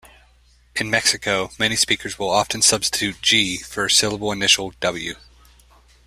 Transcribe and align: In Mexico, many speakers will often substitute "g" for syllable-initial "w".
In 0.75 0.89
Mexico, 0.89 1.51
many 1.59 1.75
speakers 1.75 2.17
will 2.17 2.31
often 2.31 2.63
substitute 2.63 3.21
"g" 3.21 3.59
for 3.59 3.87
syllable-initial 3.87 4.73
"w". 4.79 5.15